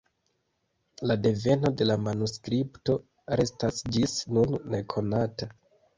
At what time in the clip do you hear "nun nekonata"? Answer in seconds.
4.39-5.51